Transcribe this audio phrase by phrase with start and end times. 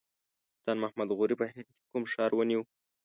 [0.53, 2.61] سلطان محمد غوري په هند کې کوم ښار ونیو.